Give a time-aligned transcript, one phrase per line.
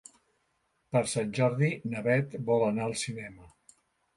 [0.95, 3.49] Per Sant Jordi na Bet vol anar al cinema.